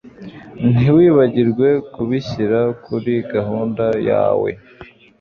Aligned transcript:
Ntiwibagirwe 0.71 1.67
kubishyira 1.93 2.59
kuri 2.83 3.13
gahunda 3.33 3.85
yawe. 4.09 4.49